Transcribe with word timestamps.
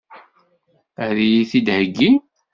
Ad 1.05 1.17
iyi-t-id-heggin? 1.25 2.15